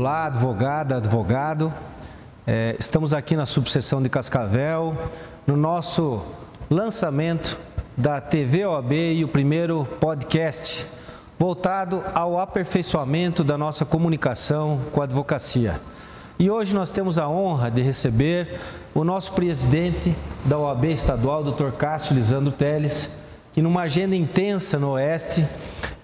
[0.00, 1.70] Olá, advogada, advogado.
[2.46, 4.96] É, estamos aqui na subseção de Cascavel,
[5.46, 6.22] no nosso
[6.70, 7.58] lançamento
[7.98, 10.86] da TV OAB e o primeiro podcast
[11.38, 15.78] voltado ao aperfeiçoamento da nossa comunicação com a advocacia.
[16.38, 18.58] E hoje nós temos a honra de receber
[18.94, 21.72] o nosso presidente da OAB estadual, Dr.
[21.72, 23.10] Cássio Lisandro Teles,
[23.52, 25.46] que numa agenda intensa no Oeste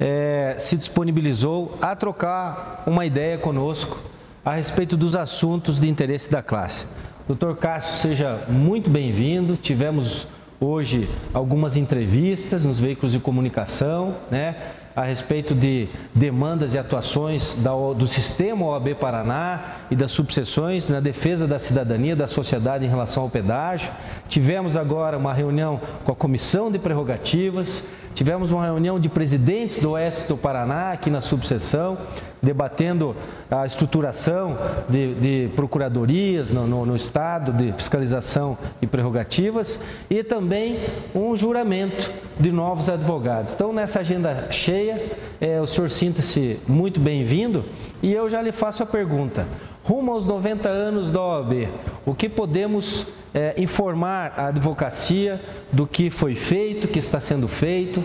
[0.01, 3.99] é, se disponibilizou a trocar uma ideia conosco
[4.45, 6.87] a respeito dos assuntos de interesse da classe.
[7.27, 9.57] Doutor Cássio, seja muito bem-vindo.
[9.57, 10.29] Tivemos
[10.61, 14.57] hoje algumas entrevistas nos veículos de comunicação, né?
[14.97, 17.55] A respeito de demandas e atuações
[17.99, 23.25] do sistema OAB Paraná e das subseções na defesa da cidadania, da sociedade em relação
[23.25, 23.91] ao pedágio.
[24.27, 29.91] Tivemos agora uma reunião com a Comissão de Prerrogativas, tivemos uma reunião de presidentes do
[29.91, 31.99] Oeste do Paraná aqui na subseção,
[32.43, 33.17] debatendo
[33.51, 34.57] a estruturação
[34.89, 40.79] de, de procuradorias no, no, no, Estado, de fiscalização e prerrogativas, e também
[41.15, 43.55] um juramento de novos advogados.
[43.55, 45.03] Então, nessa agenda cheia,
[45.41, 47.65] é, o senhor sinta-se muito bem-vindo
[48.03, 49.47] e eu já lhe faço a pergunta.
[49.85, 51.69] Rumo aos 90 anos da OAB,
[52.05, 58.03] o que podemos é, informar a advocacia do que foi feito, que está sendo feito,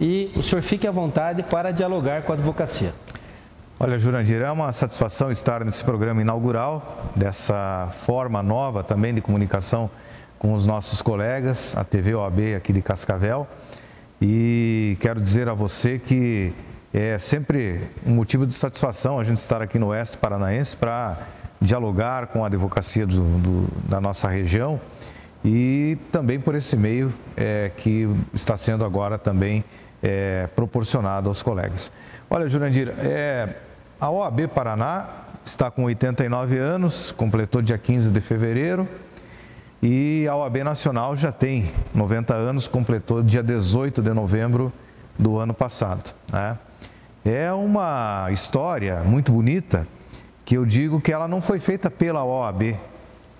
[0.00, 2.92] e o senhor fique à vontade para dialogar com a advocacia.
[3.78, 9.90] Olha, Jurandir, é uma satisfação estar nesse programa inaugural, dessa forma nova também de comunicação
[10.38, 13.48] com os nossos colegas, a TV OAB aqui de Cascavel.
[14.22, 16.54] E quero dizer a você que
[16.92, 21.18] é sempre um motivo de satisfação a gente estar aqui no Oeste Paranaense para
[21.60, 24.80] dialogar com a advocacia do, do, da nossa região
[25.44, 29.64] e também por esse meio é, que está sendo agora também
[30.04, 31.90] é, proporcionado aos colegas.
[32.28, 33.48] Olha, Jurandir, é,
[33.98, 35.06] a OAB Paraná
[35.42, 38.86] está com 89 anos, completou dia 15 de fevereiro,
[39.82, 44.70] e a OAB Nacional já tem 90 anos, completou dia 18 de novembro
[45.18, 46.14] do ano passado.
[46.30, 46.58] Né?
[47.24, 49.88] É uma história muito bonita
[50.44, 52.78] que eu digo que ela não foi feita pela OAB,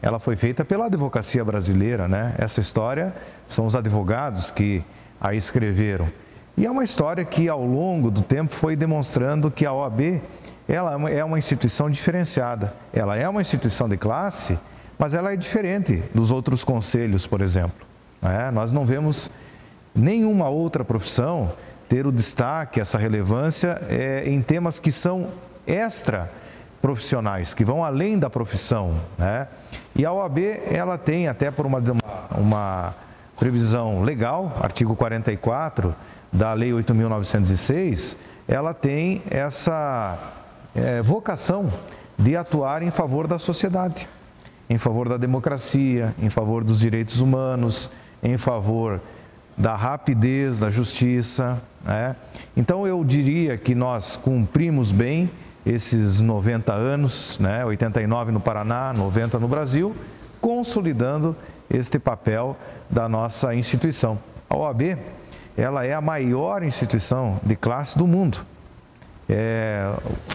[0.01, 2.35] ela foi feita pela advocacia brasileira, né?
[2.39, 3.15] Essa história
[3.47, 4.83] são os advogados que
[5.21, 6.09] a escreveram.
[6.57, 10.23] E é uma história que ao longo do tempo foi demonstrando que a OAB
[10.69, 12.73] ela é uma instituição diferenciada.
[12.93, 14.59] Ela é uma instituição de classe,
[14.99, 17.87] mas ela é diferente dos outros conselhos, por exemplo.
[18.23, 18.51] É?
[18.51, 19.31] Nós não vemos
[19.95, 21.53] nenhuma outra profissão
[21.89, 25.29] ter o destaque, essa relevância é, em temas que são
[25.67, 26.31] extra
[26.81, 29.01] profissionais, que vão além da profissão.
[29.19, 29.47] Né?
[29.95, 30.39] E a OAB,
[30.71, 31.83] ela tem até por uma,
[32.31, 32.95] uma
[33.39, 35.95] previsão legal, artigo 44,
[36.33, 40.19] da Lei 8.906, ela tem essa
[40.75, 41.73] é, vocação
[42.19, 44.09] de atuar em favor da sociedade,
[44.69, 47.91] em favor da democracia, em favor dos direitos humanos,
[48.23, 49.01] em favor
[49.57, 51.63] da rapidez da justiça.
[51.85, 52.17] Né?
[52.57, 55.31] Então eu diria que nós cumprimos bem
[55.65, 57.65] esses 90 anos, né?
[57.65, 59.97] 89 no Paraná, 90 no Brasil,
[60.41, 61.35] consolidando
[61.71, 62.57] este papel
[62.91, 64.19] da nossa instituição.
[64.49, 64.99] A OAB
[65.57, 68.45] ela é a maior instituição de classe do mundo.
[69.29, 69.91] É,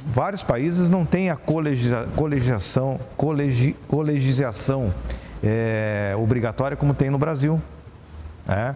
[0.08, 4.94] vários países não têm a colegia, colegiação, colegi, colegiação
[5.44, 7.62] é, obrigatória como tem no Brasil.
[8.48, 8.74] É?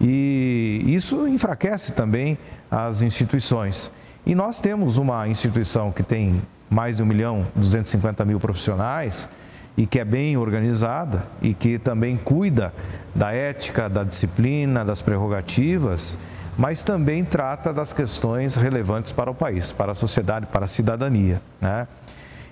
[0.00, 2.38] E isso enfraquece também
[2.70, 3.90] as instituições.
[4.24, 9.28] E nós temos uma instituição que tem mais de 1 milhão e 250 mil profissionais
[9.76, 12.72] e que é bem organizada e que também cuida
[13.14, 16.18] da ética, da disciplina, das prerrogativas,
[16.56, 21.42] mas também trata das questões relevantes para o país, para a sociedade, para a cidadania.
[21.60, 21.86] Né?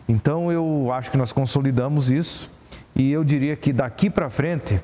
[0.09, 2.51] Então eu acho que nós consolidamos isso
[2.95, 4.81] e eu diria que daqui para frente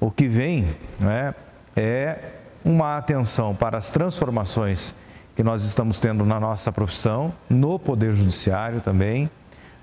[0.00, 1.34] o que vem né,
[1.76, 2.18] é
[2.64, 4.94] uma atenção para as transformações
[5.36, 9.30] que nós estamos tendo na nossa profissão, no Poder Judiciário também.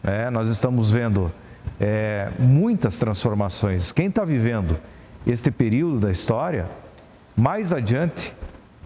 [0.03, 0.29] Né?
[0.29, 1.31] Nós estamos vendo
[1.79, 3.91] é, muitas transformações.
[3.91, 4.77] Quem está vivendo
[5.25, 6.67] este período da história,
[7.35, 8.35] mais adiante,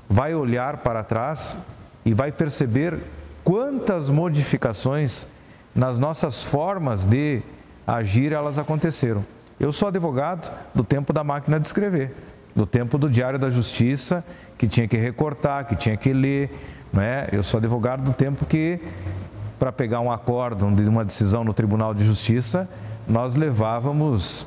[0.10, 1.58] vai olhar para trás
[2.06, 3.00] e vai perceber
[3.44, 5.28] quantas modificações
[5.74, 7.42] nas nossas formas de
[7.86, 9.26] agir elas aconteceram.
[9.60, 12.14] Eu sou advogado do tempo da máquina de escrever,
[12.56, 14.24] do tempo do Diário da Justiça,
[14.58, 16.52] que tinha que recortar, que tinha que ler.
[16.92, 17.28] Né?
[17.32, 18.80] Eu sou advogado do tempo que
[19.64, 22.68] para pegar um acórdão de uma decisão no Tribunal de Justiça,
[23.08, 24.46] nós levávamos,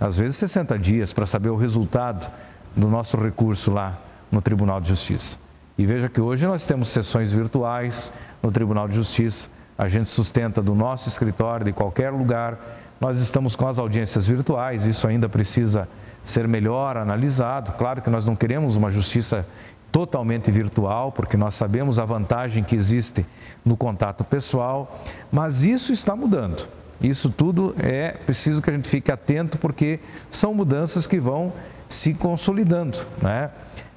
[0.00, 2.28] às vezes, 60 dias para saber o resultado
[2.74, 3.96] do nosso recurso lá
[4.28, 5.38] no Tribunal de Justiça.
[5.78, 9.48] E veja que hoje nós temos sessões virtuais no Tribunal de Justiça,
[9.78, 12.58] a gente sustenta do nosso escritório, de qualquer lugar.
[13.00, 15.88] Nós estamos com as audiências virtuais, isso ainda precisa
[16.24, 17.70] ser melhor analisado.
[17.74, 19.46] Claro que nós não queremos uma justiça
[19.90, 23.26] totalmente virtual, porque nós sabemos a vantagem que existe
[23.64, 25.00] no contato pessoal,
[25.30, 26.68] mas isso está mudando.
[27.00, 30.00] Isso tudo é preciso que a gente fique atento, porque
[30.30, 31.52] são mudanças que vão
[31.88, 32.98] se consolidando.
[33.20, 33.50] Né?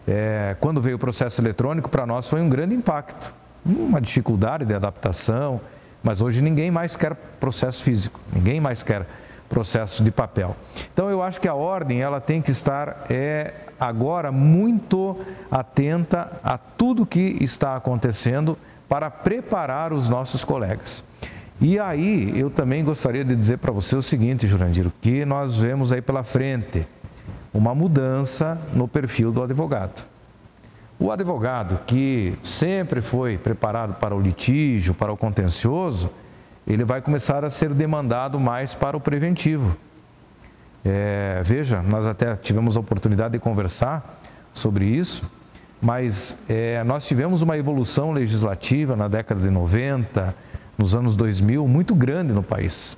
[0.08, 3.34] É, quando veio o processo eletrônico, para nós foi um grande impacto,
[3.66, 5.62] uma dificuldade de adaptação,
[6.04, 9.06] mas hoje ninguém mais quer processo físico, ninguém mais quer
[9.50, 10.56] processo de papel.
[10.94, 15.18] Então eu acho que a ordem ela tem que estar é, agora muito
[15.50, 18.58] atenta a tudo que está acontecendo
[18.88, 21.04] para preparar os nossos colegas.
[21.62, 25.92] E aí eu também gostaria de dizer para você o seguinte, Jurandir, que nós vemos
[25.92, 26.88] aí pela frente
[27.54, 30.08] uma mudança no perfil do advogado.
[30.98, 36.10] O advogado que sempre foi preparado para o litígio, para o contencioso,
[36.74, 39.76] ele vai começar a ser demandado mais para o preventivo.
[40.86, 44.22] É, veja, nós até tivemos a oportunidade de conversar
[44.54, 45.30] sobre isso,
[45.82, 50.36] mas é, nós tivemos uma evolução legislativa na década de 90,
[50.78, 52.98] nos anos 2000, muito grande no país.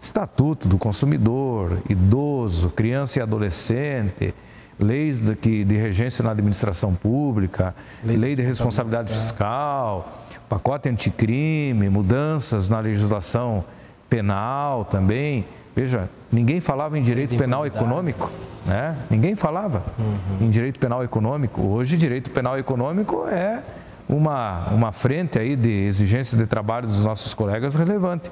[0.00, 4.34] Estatuto do consumidor, idoso, criança e adolescente,
[4.78, 7.74] leis de, de regência na administração pública,
[8.04, 13.64] lei, lei de responsabilidade fiscal, pacote anticrime, mudanças na legislação
[14.08, 15.46] penal também.
[15.74, 18.30] Veja, ninguém falava em direito penal econômico,
[18.66, 18.96] né?
[19.10, 20.46] Ninguém falava uhum.
[20.46, 21.60] em direito penal econômico.
[21.60, 23.62] Hoje, direito penal econômico é
[24.08, 28.30] uma, uma frente aí de exigência de trabalho dos nossos colegas relevante.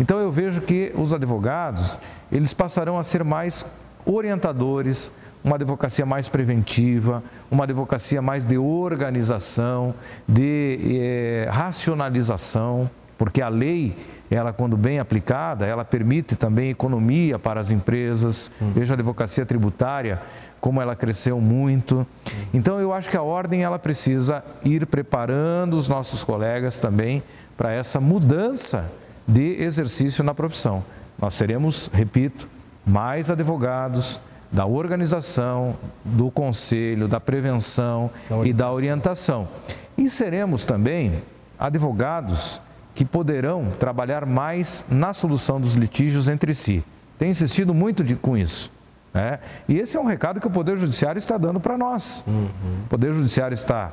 [0.00, 1.98] Então eu vejo que os advogados,
[2.30, 3.64] eles passarão a ser mais
[4.04, 5.12] orientadores,
[5.44, 9.94] uma advocacia mais preventiva, uma advocacia mais de organização,
[10.26, 12.88] de eh, racionalização,
[13.18, 13.96] porque a lei,
[14.30, 18.50] ela quando bem aplicada, ela permite também economia para as empresas.
[18.60, 18.72] Hum.
[18.74, 20.20] Veja a advocacia tributária,
[20.60, 22.06] como ela cresceu muito.
[22.52, 27.22] Então eu acho que a ordem ela precisa ir preparando os nossos colegas também
[27.56, 28.90] para essa mudança
[29.26, 30.84] de exercício na profissão.
[31.18, 32.48] Nós seremos, repito,
[32.84, 34.20] mais advogados
[34.50, 38.10] da organização, do conselho, da prevenção
[38.44, 39.48] e da orientação.
[39.96, 41.22] E seremos também
[41.58, 42.60] advogados
[42.94, 46.84] que poderão trabalhar mais na solução dos litígios entre si.
[47.18, 48.70] Tenho insistido muito de, com isso.
[49.14, 49.38] Né?
[49.68, 52.24] E esse é um recado que o Poder Judiciário está dando para nós.
[52.26, 52.48] Uhum.
[52.84, 53.92] O Poder Judiciário está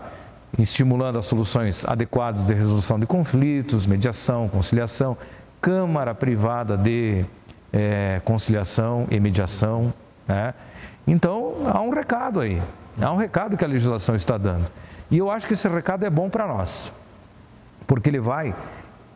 [0.57, 5.15] estimulando as soluções adequadas de resolução de conflitos, mediação, conciliação,
[5.61, 7.25] Câmara Privada de
[7.71, 9.93] é, Conciliação e Mediação.
[10.27, 10.53] Né?
[11.07, 12.61] Então, há um recado aí.
[13.01, 14.69] Há um recado que a legislação está dando.
[15.09, 16.93] E eu acho que esse recado é bom para nós,
[17.87, 18.53] porque ele vai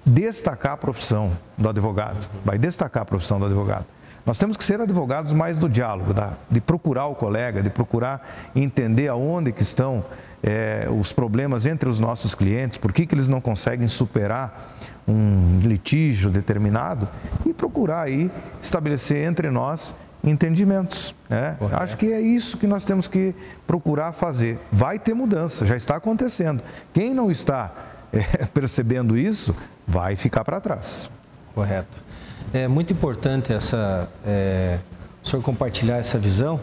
[0.05, 3.85] destacar a profissão do advogado, vai destacar a profissão do advogado.
[4.25, 8.25] Nós temos que ser advogados mais do diálogo, da, de procurar o colega, de procurar
[8.55, 10.05] entender aonde que estão
[10.41, 14.75] é, os problemas entre os nossos clientes, por que, que eles não conseguem superar
[15.05, 17.07] um litígio determinado
[17.45, 18.31] e procurar aí
[18.61, 19.93] estabelecer entre nós
[20.23, 21.13] entendimentos.
[21.29, 21.57] Né?
[21.73, 23.35] Acho que é isso que nós temos que
[23.67, 24.57] procurar fazer.
[24.71, 26.63] Vai ter mudança, já está acontecendo.
[26.93, 27.73] Quem não está
[28.13, 29.53] é, percebendo isso,
[29.85, 31.11] vai ficar para trás.
[31.53, 32.12] Correto.
[32.53, 34.77] É muito importante essa, é,
[35.23, 36.59] o senhor compartilhar essa visão.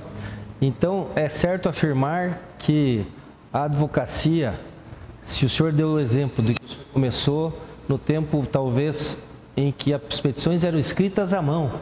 [0.62, 3.04] Então, é certo afirmar que
[3.52, 4.54] a advocacia,
[5.24, 9.18] se o senhor deu o exemplo de que o senhor começou no tempo, talvez,
[9.56, 11.72] em que as petições eram escritas à mão.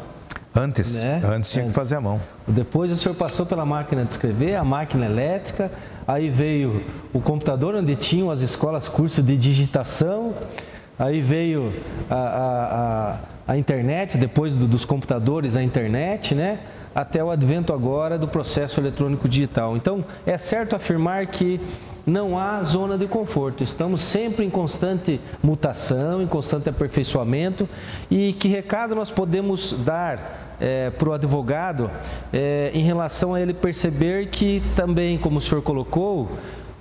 [0.57, 1.21] Antes, né?
[1.23, 1.75] antes tinha antes.
[1.75, 2.19] que fazer à mão.
[2.47, 5.71] Depois o senhor passou pela máquina de escrever, a máquina elétrica,
[6.07, 10.35] aí veio o computador onde tinham as escolas cursos de digitação,
[10.99, 11.73] aí veio
[12.11, 16.59] a, a, a a internet, depois do, dos computadores, a internet, né?
[16.95, 19.75] até o advento agora do processo eletrônico digital.
[19.75, 21.59] Então, é certo afirmar que
[22.05, 23.63] não há zona de conforto.
[23.63, 27.67] Estamos sempre em constante mutação, em constante aperfeiçoamento.
[28.11, 31.91] E que recado nós podemos dar é, para o advogado
[32.33, 36.33] é, em relação a ele perceber que também, como o senhor colocou,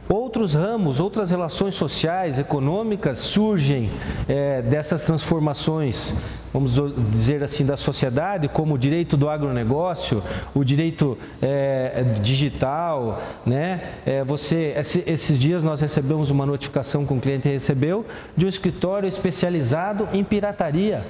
[0.10, 3.90] Outros ramos, outras relações sociais, econômicas surgem
[4.28, 6.16] é, dessas transformações,
[6.54, 6.80] vamos
[7.12, 10.24] dizer assim, da sociedade, como o direito do agronegócio,
[10.56, 13.82] o direito é, digital, né?
[14.06, 14.74] É, você,
[15.06, 20.24] esses dias nós recebemos uma notificação que um cliente recebeu de um escritório especializado em
[20.24, 21.04] pirataria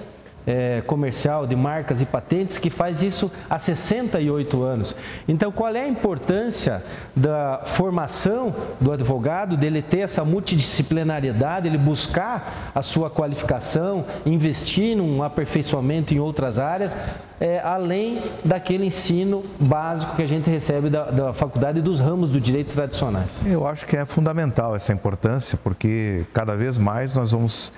[0.47, 4.95] é, comercial de marcas e patentes que faz isso há 68 anos.
[5.27, 6.81] Então, qual é a importância
[7.13, 15.21] da formação do advogado, dele ter essa multidisciplinariedade, ele buscar a sua qualificação, investir num
[15.21, 16.97] aperfeiçoamento em outras áreas,
[17.39, 22.31] é, além daquele ensino básico que a gente recebe da, da faculdade e dos ramos
[22.31, 23.43] do direito tradicionais?
[23.45, 27.71] Eu acho que é fundamental essa importância, porque cada vez mais nós vamos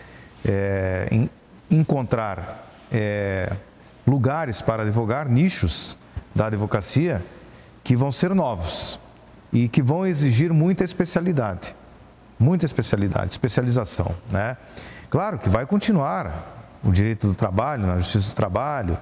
[0.46, 1.28] é,
[1.70, 3.56] encontrar é,
[4.06, 5.98] lugares para advogar, nichos
[6.34, 7.24] da advocacia,
[7.84, 9.00] que vão ser novos
[9.52, 11.76] e que vão exigir muita especialidade.
[12.40, 14.16] Muita especialidade, especialização.
[14.32, 14.56] Né?
[15.10, 18.98] Claro que vai continuar o direito do trabalho, na justiça do trabalho,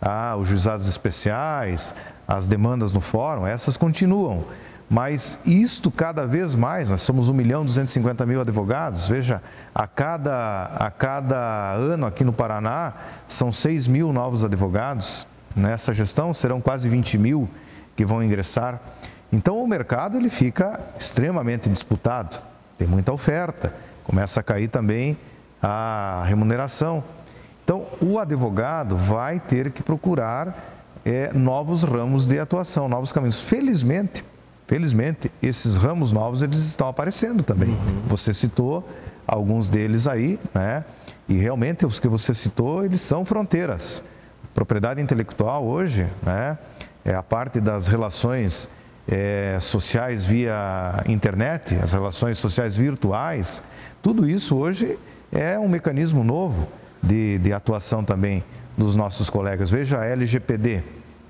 [0.00, 1.94] ah, os juizados especiais,
[2.26, 4.44] as demandas no fórum, essas continuam.
[4.92, 9.42] Mas isto cada vez mais, nós somos 1 milhão e 250 mil advogados, veja,
[9.74, 12.92] a cada, a cada ano aqui no Paraná
[13.26, 15.26] são 6 mil novos advogados.
[15.56, 17.48] Nessa gestão serão quase 20 mil
[17.96, 18.82] que vão ingressar.
[19.32, 22.42] Então o mercado ele fica extremamente disputado,
[22.76, 23.72] tem muita oferta,
[24.04, 25.16] começa a cair também
[25.62, 27.02] a remuneração.
[27.64, 30.54] Então o advogado vai ter que procurar
[31.02, 33.40] é, novos ramos de atuação, novos caminhos.
[33.40, 34.22] Felizmente,
[34.72, 37.68] felizmente, esses ramos novos eles estão aparecendo também.
[37.68, 38.08] Uhum.
[38.08, 38.88] Você citou
[39.26, 40.82] alguns deles aí, né?
[41.28, 44.02] E realmente os que você citou, eles são fronteiras.
[44.54, 46.56] Propriedade intelectual hoje, né?
[47.04, 48.66] É a parte das relações
[49.06, 53.62] é, sociais via internet, as relações sociais virtuais,
[54.00, 54.98] tudo isso hoje
[55.30, 56.66] é um mecanismo novo
[57.02, 58.42] de, de atuação também
[58.74, 59.68] dos nossos colegas.
[59.68, 60.82] Veja a LGPD,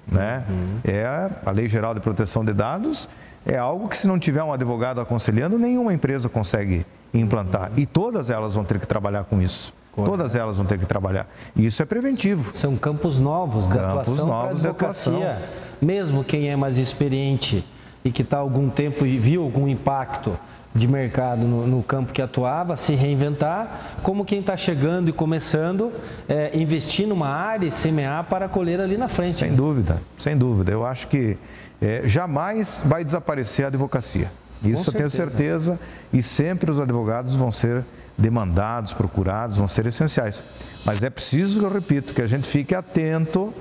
[0.07, 0.45] né?
[0.49, 0.81] Uhum.
[0.85, 3.09] É a Lei Geral de Proteção de Dados,
[3.45, 7.73] é algo que se não tiver um advogado aconselhando, nenhuma empresa consegue implantar.
[7.77, 9.75] E todas elas vão ter que trabalhar com isso.
[9.93, 10.11] Correto.
[10.11, 11.29] Todas elas vão ter que trabalhar.
[11.55, 12.57] E isso é preventivo.
[12.57, 15.43] São campos novos de campos atuação novos de advocacia.
[15.81, 17.65] Mesmo quem é mais experiente
[18.05, 20.39] e que está há algum tempo e viu algum impacto
[20.75, 25.93] de mercado no, no, campo que atuava, se reinventar, como quem está chegando e começando,
[26.27, 29.35] é, investir numa área e semear para colher ali na frente.
[29.35, 30.73] Sem dúvida, sem dúvida.
[30.73, 31.37] Eu acho que
[31.83, 34.31] é, jamais vai desaparecer a advocacia.
[34.63, 35.79] Isso eu tenho certeza
[36.13, 37.85] e sempre os advogados vão ser
[38.17, 40.45] demandados, procurados, vão ser essenciais.
[40.85, 43.53] Mas é preciso, eu repito, que a gente fique atento,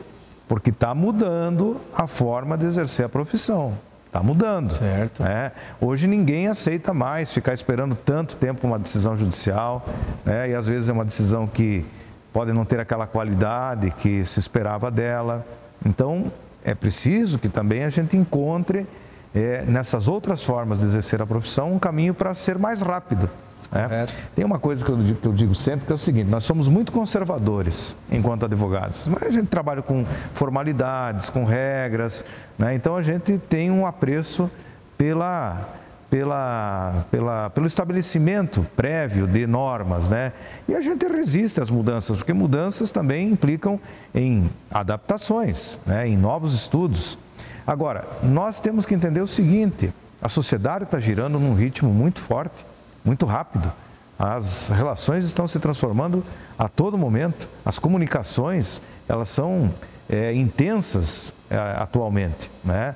[0.48, 3.75] porque está mudando a forma de exercer a profissão.
[4.06, 4.78] Está mudando.
[4.78, 5.24] Certo.
[5.24, 5.51] Né?
[5.80, 9.84] Hoje ninguém aceita mais ficar esperando tanto tempo uma decisão judicial,
[10.24, 10.50] né?
[10.50, 11.84] e às vezes é uma decisão que
[12.32, 15.46] pode não ter aquela qualidade que se esperava dela.
[15.84, 16.32] Então,
[16.63, 18.86] é preciso que também a gente encontre
[19.34, 23.30] é, nessas outras formas de exercer a profissão um caminho para ser mais rápido.
[23.72, 24.06] Né?
[24.36, 26.44] Tem uma coisa que eu, digo, que eu, digo, sempre que é o seguinte: nós
[26.44, 30.03] somos muito conservadores enquanto advogados, mas a gente trabalha com
[30.34, 32.25] formalidades, com regras,
[32.58, 32.75] né?
[32.75, 34.51] então a gente tem um apreço
[34.98, 35.70] pela,
[36.12, 40.34] pela, pela, pelo estabelecimento prévio de normas, né?
[40.68, 43.80] E a gente resiste às mudanças, porque mudanças também implicam
[44.13, 46.08] em adaptações, né?
[46.08, 47.18] em novos estudos.
[47.65, 49.91] Agora, nós temos que entender o seguinte:
[50.22, 52.65] a sociedade está girando num ritmo muito forte
[53.03, 53.72] muito rápido.
[54.18, 56.24] As relações estão se transformando
[56.58, 57.50] a todo momento.
[57.65, 59.74] As comunicações, elas são
[60.08, 62.96] é, intensas é, atualmente, né?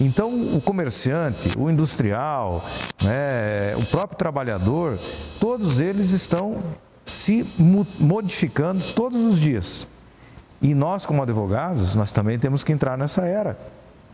[0.00, 2.64] Então, o comerciante, o industrial,
[3.02, 4.98] né, o próprio trabalhador,
[5.40, 6.62] todos eles estão
[7.04, 7.46] se
[7.98, 9.88] modificando todos os dias.
[10.60, 13.56] E nós, como advogados, nós também temos que entrar nessa era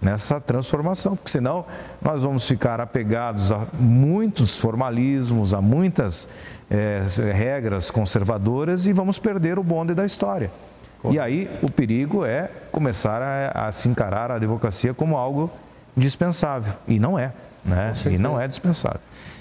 [0.03, 1.65] nessa transformação, porque senão
[2.03, 6.29] nós vamos ficar apegados a muitos formalismos, a muitas
[6.69, 10.51] é, regras conservadoras e vamos perder o bonde da história.
[11.09, 15.51] E aí o perigo é começar a, a se encarar a advocacia como algo
[15.97, 17.33] dispensável, e não é,
[17.65, 17.93] né?
[18.11, 19.01] E não é dispensável.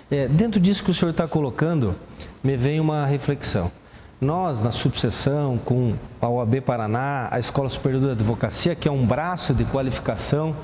[0.10, 1.96] É, dentro disso que o senhor está colocando,
[2.44, 3.72] me vem uma reflexão.
[4.20, 9.06] Nós, na subseção, com a OAB Paraná, a Escola Superior de Advocacia, que é um
[9.06, 10.56] braço de qualificação,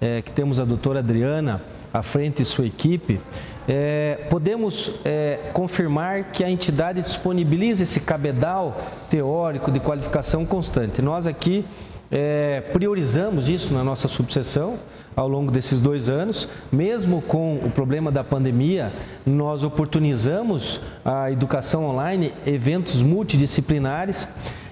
[0.00, 1.62] é, que temos a doutora Adriana
[1.94, 3.20] à frente e sua equipe,
[3.68, 8.76] é, podemos é, confirmar que a entidade disponibiliza esse cabedal
[9.10, 11.00] teórico de qualificação constante.
[11.00, 11.64] Nós aqui
[12.10, 14.78] é, priorizamos isso na nossa subseção
[15.14, 16.48] ao longo desses dois anos.
[16.70, 18.92] Mesmo com o problema da pandemia,
[19.24, 24.28] nós oportunizamos a educação online, eventos multidisciplinares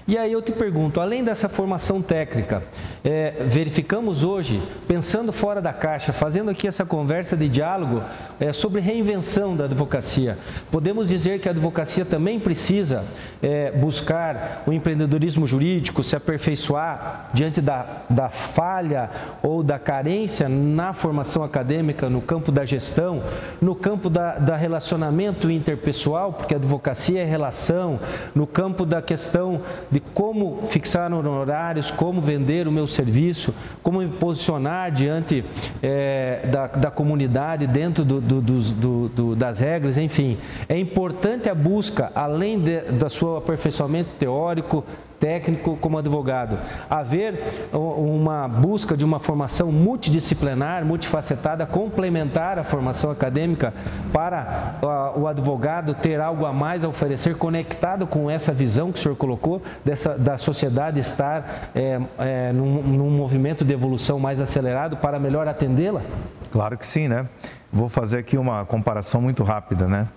[0.07, 2.61] E aí eu te pergunto, além dessa formação técnica,
[3.03, 8.03] é, verificamos hoje, pensando fora da caixa, fazendo aqui essa conversa de diálogo
[8.39, 10.37] é, sobre reinvenção da advocacia,
[10.69, 13.03] podemos dizer que a advocacia também precisa
[13.41, 19.09] é, buscar o empreendedorismo jurídico, se aperfeiçoar diante da, da falha
[19.41, 23.23] ou da carência na formação acadêmica, no campo da gestão,
[23.59, 27.99] no campo da, da relacionamento interpessoal, porque a advocacia é relação,
[28.35, 29.61] no campo da questão
[29.95, 35.45] de como fixar honorários, como vender o meu serviço, como me posicionar diante
[35.81, 40.37] é, da, da, comunidade, dentro do, do, do, das regras, enfim.
[40.67, 44.83] É importante a busca, além de, da seu aperfeiçoamento teórico,
[45.25, 46.59] técnico como advogado.
[46.87, 53.73] Haver uma busca de uma formação multidisciplinar, multifacetada, complementar a formação acadêmica
[54.13, 54.75] para
[55.15, 59.15] o advogado ter algo a mais a oferecer, conectado com essa visão que o senhor
[59.15, 65.17] colocou, dessa, da sociedade estar é, é, num, num movimento de evolução mais acelerado para
[65.17, 66.03] melhor atendê-la?
[66.51, 67.27] Claro que sim, né?
[67.73, 70.07] Vou fazer aqui uma comparação muito rápida, né?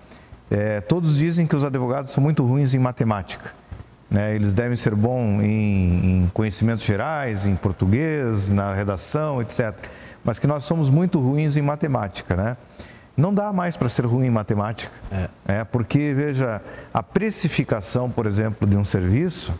[0.50, 3.56] É, todos dizem que os advogados são muito ruins em matemática.
[4.10, 4.34] Né?
[4.34, 9.74] Eles devem ser bons em, em conhecimentos gerais, em português, na redação, etc.
[10.24, 12.56] Mas que nós somos muito ruins em matemática, né?
[13.16, 14.92] Não dá mais para ser ruim em matemática.
[15.10, 15.28] É.
[15.58, 15.64] é.
[15.64, 16.62] Porque, veja,
[16.94, 19.58] a precificação, por exemplo, de um serviço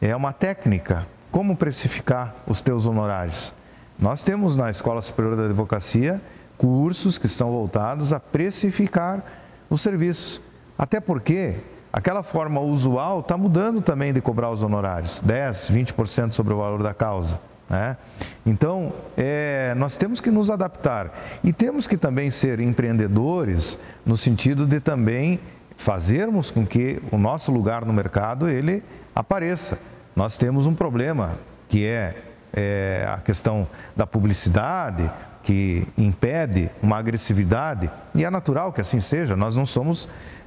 [0.00, 1.06] é uma técnica.
[1.30, 3.52] Como precificar os teus honorários?
[3.98, 6.20] Nós temos na Escola Superior da Advocacia
[6.56, 9.24] cursos que estão voltados a precificar
[9.68, 10.40] os serviços.
[10.78, 11.56] Até porque
[11.96, 16.82] Aquela forma usual está mudando também de cobrar os honorários, 10, 20% sobre o valor
[16.82, 17.40] da causa.
[17.70, 17.96] Né?
[18.44, 21.10] Então, é, nós temos que nos adaptar
[21.42, 25.40] e temos que também ser empreendedores no sentido de também
[25.78, 28.84] fazermos com que o nosso lugar no mercado ele
[29.14, 29.78] apareça.
[30.14, 32.14] Nós temos um problema que é,
[32.52, 35.10] é a questão da publicidade,
[35.42, 40.06] que impede uma agressividade, e é natural que assim seja, nós não somos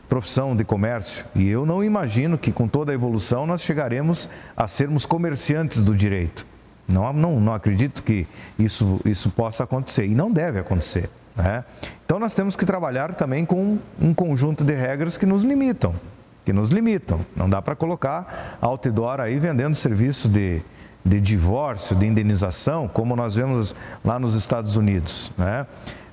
[0.09, 1.25] profissão de comércio.
[1.35, 5.95] E eu não imagino que com toda a evolução nós chegaremos a sermos comerciantes do
[5.95, 6.45] direito.
[6.91, 11.09] Não, não, não acredito que isso, isso possa acontecer e não deve acontecer.
[11.35, 11.63] Né?
[12.03, 15.93] Então nós temos que trabalhar também com um conjunto de regras que nos limitam,
[16.43, 17.23] que nos limitam.
[17.35, 20.63] Não dá para colocar outdoor aí vendendo serviços de,
[21.05, 25.31] de divórcio, de indenização, como nós vemos lá nos Estados Unidos.
[25.37, 25.67] Né?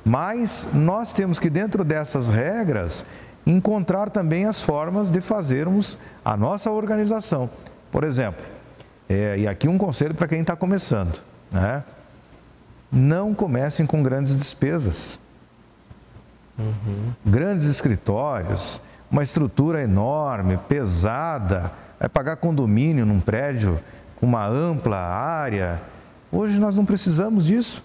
[0.05, 3.05] Mas nós temos que, dentro dessas regras,
[3.47, 7.49] encontrar também as formas de fazermos a nossa organização.
[7.93, 8.45] Por exemplo,
[9.09, 11.85] é, e aqui um conselho para quem está começando, né?
[12.91, 15.19] não comecem com grandes despesas.
[16.59, 17.13] Uhum.
[17.25, 18.81] Grandes escritórios,
[19.11, 23.79] uma estrutura enorme, pesada, vai pagar condomínio num prédio
[24.17, 25.81] com uma ampla área.
[26.33, 27.85] Hoje nós não precisamos disso.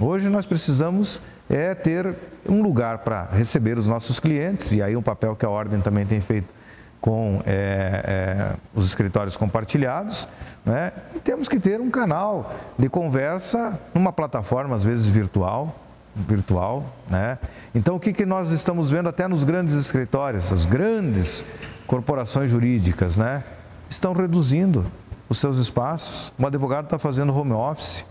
[0.00, 2.14] Hoje nós precisamos é ter
[2.48, 6.06] um lugar para receber os nossos clientes, e aí um papel que a Ordem também
[6.06, 6.52] tem feito
[7.00, 10.28] com é, é, os escritórios compartilhados,
[10.64, 10.92] né?
[11.14, 15.76] e temos que ter um canal de conversa numa plataforma, às vezes virtual,
[16.14, 17.38] virtual, né?
[17.74, 21.44] Então o que, que nós estamos vendo até nos grandes escritórios, as grandes
[21.86, 23.42] corporações jurídicas, né?
[23.88, 24.84] Estão reduzindo
[25.28, 26.32] os seus espaços.
[26.38, 28.04] O advogado está fazendo home office,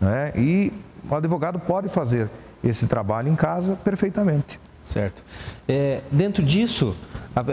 [0.00, 0.32] né?
[0.36, 0.72] E
[1.08, 2.28] o advogado pode fazer
[2.62, 4.60] esse trabalho em casa perfeitamente.
[4.88, 5.22] Certo.
[5.68, 6.96] É, dentro disso,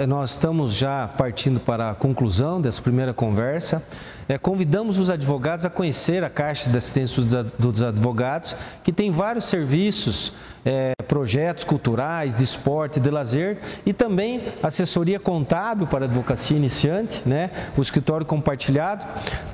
[0.07, 3.83] nós estamos já partindo para a conclusão dessa primeira conversa.
[4.27, 7.23] É, convidamos os advogados a conhecer a Caixa de Assistência
[7.59, 10.33] dos Advogados, que tem vários serviços,
[10.65, 17.51] é, projetos culturais, de esporte, de lazer e também assessoria contábil para advocacia iniciante, né,
[17.77, 19.05] o escritório compartilhado.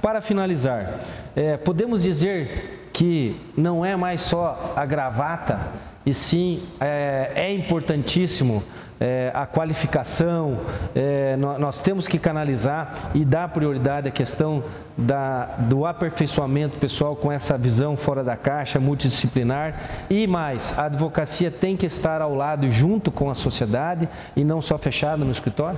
[0.02, 1.02] Para finalizar,
[1.36, 5.60] é, podemos dizer que não é mais só a gravata,
[6.06, 8.63] e sim é, é importantíssimo
[8.98, 10.58] é, a qualificação,
[10.96, 14.63] é, nós temos que canalizar e dar prioridade à questão
[14.98, 21.52] da, do aperfeiçoamento pessoal com essa visão fora da caixa, multidisciplinar e mais, a advocacia
[21.52, 25.78] tem que estar ao lado junto com a sociedade e não só fechada no escritório?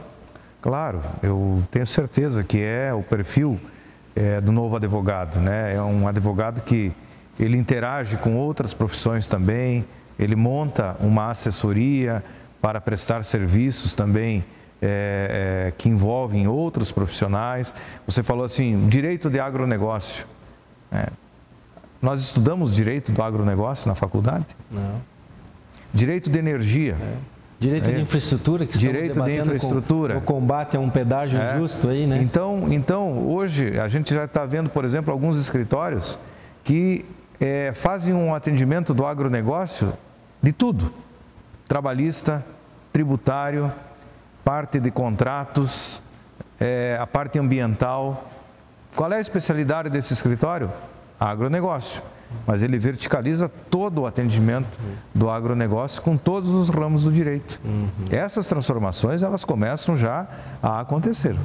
[0.62, 3.60] Claro, eu tenho certeza que é o perfil
[4.16, 5.74] é, do novo advogado, né?
[5.74, 6.94] É um advogado que
[7.40, 9.86] ele interage com outras profissões também,
[10.18, 12.24] ele monta uma assessoria
[12.62, 14.44] para prestar serviços também
[14.82, 17.74] é, é, que envolvem outros profissionais.
[18.08, 20.26] Você falou assim, direito de agronegócio.
[20.92, 21.08] É.
[22.02, 24.46] Nós estudamos direito do agronegócio na faculdade?
[24.70, 25.02] Não.
[25.94, 26.96] Direito de energia.
[27.02, 27.36] É.
[27.58, 30.18] Direito de infraestrutura, que Direito de infraestrutura.
[30.18, 31.58] o combate a um pedágio é.
[31.58, 32.22] justo aí, né?
[32.22, 36.20] Então, então, hoje a gente já está vendo, por exemplo, alguns escritórios
[36.64, 37.06] que
[37.40, 39.94] é, fazem um atendimento do agronegócio
[40.42, 40.94] de tudo:
[41.68, 42.46] trabalhista,
[42.92, 43.72] tributário,
[44.44, 46.02] parte de contratos,
[46.60, 48.30] é, a parte ambiental.
[48.96, 50.72] Qual é a especialidade desse escritório?
[51.20, 52.02] Agronegócio
[52.46, 54.80] mas ele verticaliza todo o atendimento
[55.14, 57.60] do agronegócio com todos os ramos do direito.
[57.64, 57.90] Uhum.
[58.10, 60.28] Essas transformações, elas começam já
[60.62, 61.36] a acontecer.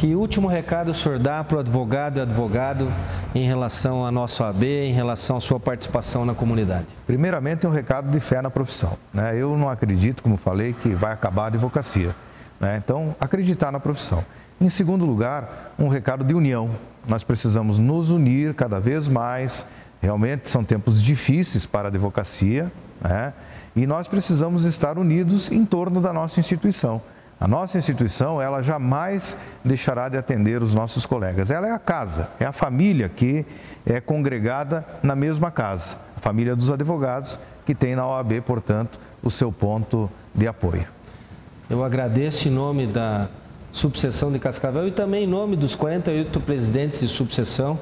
[0.00, 2.90] Que último recado o senhor dá para o advogado e advogado
[3.34, 6.86] em relação à nossa OAB, em relação à sua participação na comunidade?
[7.06, 8.96] Primeiramente, um recado de fé na profissão.
[9.12, 9.36] Né?
[9.36, 12.16] Eu não acredito, como falei, que vai acabar a advocacia.
[12.58, 12.80] Né?
[12.82, 14.24] Então, acreditar na profissão.
[14.58, 16.70] Em segundo lugar, um recado de união.
[17.06, 19.66] Nós precisamos nos unir cada vez mais.
[20.00, 23.34] Realmente são tempos difíceis para a advocacia né?
[23.76, 27.02] e nós precisamos estar unidos em torno da nossa instituição.
[27.40, 31.50] A nossa instituição, ela jamais deixará de atender os nossos colegas.
[31.50, 33.46] Ela é a casa, é a família que
[33.86, 35.96] é congregada na mesma casa.
[36.14, 40.86] A família dos advogados, que tem na OAB, portanto, o seu ponto de apoio.
[41.70, 43.30] Eu agradeço em nome da
[43.72, 47.78] subseção de Cascavel e também em nome dos 48 presidentes de subseção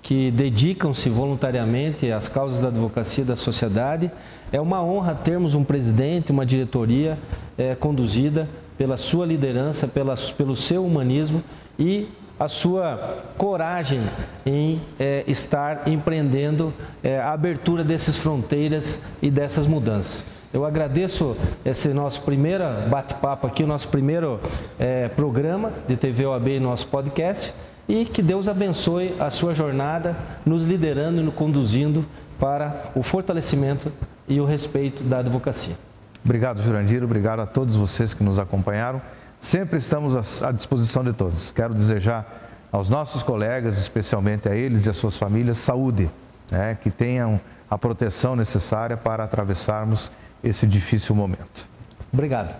[0.00, 4.12] que dedicam-se voluntariamente às causas da advocacia da sociedade.
[4.52, 7.18] É uma honra termos um presidente, uma diretoria
[7.58, 8.48] é, conduzida
[8.82, 11.40] pela sua liderança, pela, pelo seu humanismo
[11.78, 14.00] e a sua coragem
[14.44, 20.24] em é, estar empreendendo é, a abertura dessas fronteiras e dessas mudanças.
[20.52, 24.40] Eu agradeço esse nosso primeiro bate-papo aqui, o nosso primeiro
[24.80, 27.54] é, programa de TV OAB e nosso podcast.
[27.88, 32.04] E que Deus abençoe a sua jornada, nos liderando e nos conduzindo
[32.36, 33.92] para o fortalecimento
[34.26, 35.91] e o respeito da advocacia.
[36.24, 37.02] Obrigado, Jurandir.
[37.02, 39.02] Obrigado a todos vocês que nos acompanharam.
[39.40, 41.50] Sempre estamos à disposição de todos.
[41.50, 46.10] Quero desejar aos nossos colegas, especialmente a eles e às suas famílias, saúde,
[46.50, 46.78] né?
[46.80, 50.12] que tenham a proteção necessária para atravessarmos
[50.44, 51.68] esse difícil momento.
[52.12, 52.54] Obrigado.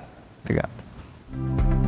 [0.45, 1.82] Obrigado.